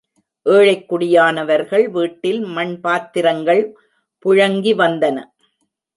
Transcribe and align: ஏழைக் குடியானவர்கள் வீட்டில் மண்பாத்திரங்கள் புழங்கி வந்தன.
ஏழைக் 0.45 0.93
குடியானவர்கள் 0.93 1.89
வீட்டில் 1.89 2.45
மண்பாத்திரங்கள் 2.45 3.71
புழங்கி 4.25 4.73
வந்தன. 4.73 5.17